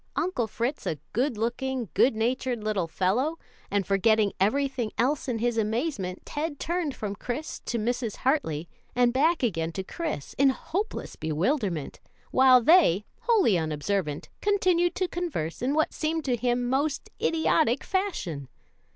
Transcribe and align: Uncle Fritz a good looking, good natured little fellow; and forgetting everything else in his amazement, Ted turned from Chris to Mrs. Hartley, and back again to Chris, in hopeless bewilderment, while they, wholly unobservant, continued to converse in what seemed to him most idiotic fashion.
Uncle 0.15 0.47
Fritz 0.47 0.87
a 0.87 0.97
good 1.13 1.37
looking, 1.37 1.89
good 1.93 2.15
natured 2.15 2.63
little 2.63 2.87
fellow; 2.87 3.37
and 3.69 3.85
forgetting 3.85 4.33
everything 4.39 4.91
else 4.97 5.27
in 5.27 5.37
his 5.37 5.59
amazement, 5.59 6.25
Ted 6.25 6.59
turned 6.59 6.95
from 6.95 7.13
Chris 7.13 7.59
to 7.59 7.77
Mrs. 7.77 8.15
Hartley, 8.15 8.67
and 8.95 9.13
back 9.13 9.43
again 9.43 9.71
to 9.73 9.83
Chris, 9.83 10.33
in 10.39 10.49
hopeless 10.49 11.15
bewilderment, 11.15 11.99
while 12.31 12.61
they, 12.63 13.05
wholly 13.19 13.59
unobservant, 13.59 14.27
continued 14.41 14.95
to 14.95 15.07
converse 15.07 15.61
in 15.61 15.75
what 15.75 15.93
seemed 15.93 16.25
to 16.25 16.35
him 16.35 16.67
most 16.67 17.11
idiotic 17.21 17.83
fashion. 17.83 18.47